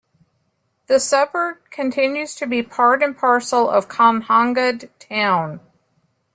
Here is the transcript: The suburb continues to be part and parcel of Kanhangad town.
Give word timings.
The 0.87 0.99
suburb 0.99 1.69
continues 1.69 2.33
to 2.37 2.47
be 2.47 2.63
part 2.63 3.03
and 3.03 3.15
parcel 3.15 3.69
of 3.69 3.87
Kanhangad 3.87 4.89
town. 4.97 5.59